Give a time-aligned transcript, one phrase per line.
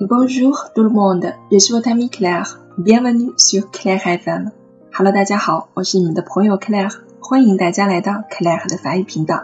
[0.00, 2.60] Bonjour tout le monde, je suis votre ami Claire.
[2.78, 4.52] Bienvenue sur Claire FM.
[4.96, 9.42] Hello，大家好，我是你们的朋友 Claire，欢迎大家来到 Claire 的法语频道。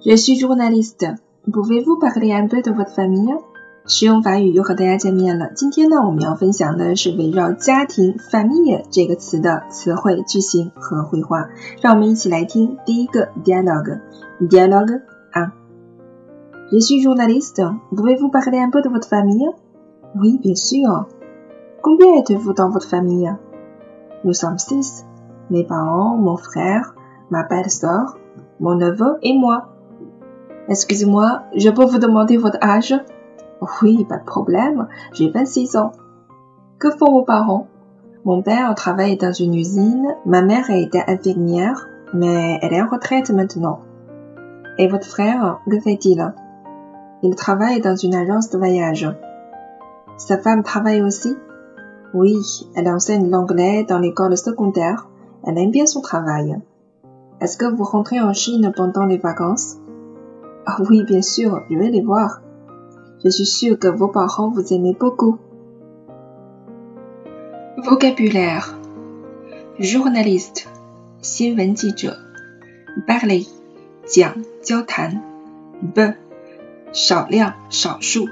[0.00, 1.16] Je suis journaliste.
[1.50, 3.42] Pouvez-vous parler un peu de votre famille?
[3.84, 5.50] 实用法语又和大家见面了。
[5.56, 11.48] 今天呢，我们要分享的是围绕家庭 “famille” 这个词的词汇、句型和绘画。
[11.82, 13.98] 让我们一起来听第一个 dialogue。
[14.40, 15.02] dialogue
[15.32, 15.50] 1
[16.74, 17.62] Je suis journaliste.
[17.94, 19.48] Pouvez-vous parler un peu de votre famille?
[20.16, 21.06] Oui, bien sûr.
[21.82, 23.32] Combien êtes-vous dans votre famille?
[24.24, 25.06] Nous sommes six.
[25.50, 26.96] Mes parents, mon frère,
[27.30, 28.18] ma belle-sœur,
[28.58, 29.68] mon neveu et moi.
[30.66, 32.92] Excusez-moi, je peux vous demander votre âge?
[33.80, 34.88] Oui, pas de problème.
[35.12, 35.92] J'ai 26 ans.
[36.80, 37.68] Que font vos parents?
[38.24, 40.16] Mon père travaille dans une usine.
[40.26, 43.78] Ma mère était infirmière, mais elle est en retraite maintenant.
[44.76, 46.34] Et votre frère, que fait-il?
[47.23, 49.09] Il travaille dans une agence de voyage.
[50.17, 51.35] Sa femme travaille aussi?
[52.13, 52.37] Oui,
[52.75, 55.07] elle enseigne l'anglais dans l'école secondaire.
[55.45, 56.57] Elle aime bien son travail.
[57.41, 59.77] Est-ce que vous rentrez en Chine pendant les vacances?
[60.65, 62.41] Ah oui, bien sûr, je vais les voir.
[63.23, 65.37] Je suis sûre que vos parents vous aiment beaucoup.
[67.77, 68.75] Vocabulaire
[69.79, 70.67] journaliste
[71.21, 72.17] 新闻记者
[73.07, 73.47] parler
[74.05, 75.21] 讲交谈
[75.93, 76.13] b
[76.94, 78.28] 少量少数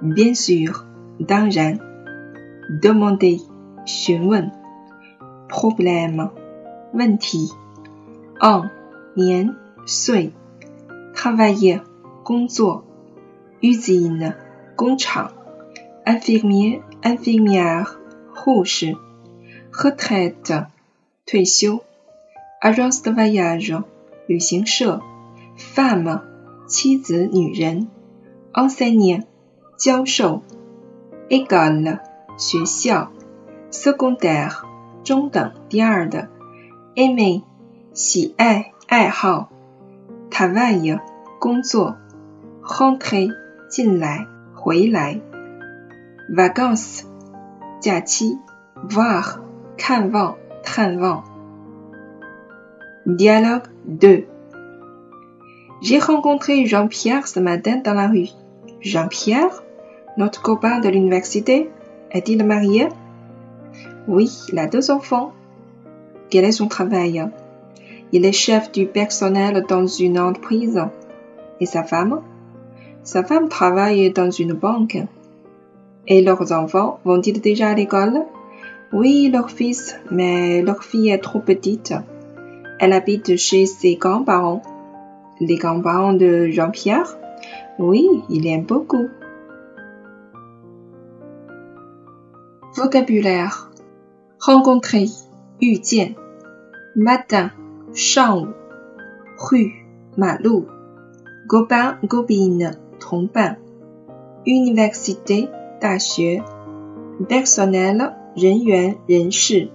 [0.00, 0.82] bien sûr
[1.28, 1.78] 当然
[2.80, 3.44] demander
[3.84, 4.50] 询问
[5.50, 6.30] problème
[6.94, 7.50] 问题
[8.40, 8.70] an
[9.14, 10.32] 年岁
[11.14, 11.82] travailler
[12.24, 12.82] 工作
[13.60, 14.36] usine
[14.74, 15.32] 工厂
[16.06, 17.86] ，infirmier infirmière
[18.34, 18.96] 护士
[19.70, 20.68] ，retraite
[21.26, 21.84] 退休
[22.62, 23.84] ，agence de voyage
[24.26, 25.02] 旅行社
[25.58, 26.31] ，femme
[26.66, 27.88] 妻子女人
[28.52, 29.24] ，enseigne
[29.76, 30.42] 教授
[31.28, 32.00] ，école
[32.36, 33.12] 学校
[33.70, 34.52] ，secondaire
[35.04, 36.28] 中等第二的
[36.94, 37.42] ，aimer
[37.92, 39.50] 喜爱爱好
[40.30, 41.00] ，travail
[41.38, 41.96] 工作
[42.62, 43.34] ，rentrer
[43.68, 45.20] 进来，回来。
[46.30, 47.02] vacances，
[47.80, 48.38] 假期。
[48.88, 49.38] voir，
[49.76, 51.22] 看望，探望。
[53.06, 54.24] Dialogue 2
[55.82, 58.28] J'ai rencontré Jean-Pierre ce matin dans la rue.
[58.80, 59.64] Jean-Pierre,
[60.16, 61.70] notre copain de l'université,
[62.12, 62.88] est-il marié?
[64.06, 65.32] Oui, il a deux enfants.
[66.30, 67.26] Quel est son travail?
[68.12, 70.80] Il est chef du personnel dans une entreprise.
[71.58, 72.20] Et sa femme?
[73.02, 74.98] Sa femme travaille dans une banque.
[76.06, 78.22] Et leurs enfants vont-ils déjà à l'école?
[78.92, 81.92] Oui, leur fils, mais leur fille est trop petite.
[82.78, 84.62] Elle habite chez ses grands-parents
[85.41, 87.17] Les grands-parents de Jean-Pierre
[87.79, 89.07] Oui, il aime beaucoup.
[92.75, 93.71] Vocabulaire
[94.39, 95.09] rencontrer
[95.59, 96.15] 遇见
[96.95, 97.51] matin
[97.93, 98.47] 上午
[99.37, 99.71] rue
[100.15, 100.67] 马路
[101.47, 103.57] copain copine 同伴，
[104.45, 105.49] université
[105.79, 106.43] 大学，
[107.27, 109.69] personnel 人员人事，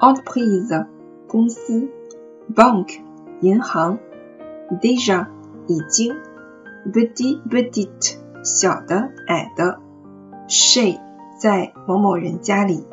[0.00, 0.86] entreprise
[1.26, 1.88] 公司，
[2.54, 3.00] banque
[3.40, 3.98] 银行
[4.81, 5.27] ，déjà
[5.67, 6.13] 已经
[6.91, 7.89] ，petit petit
[8.43, 9.79] 小的矮的
[10.47, 10.99] ，she
[11.39, 12.85] 在某某人家里。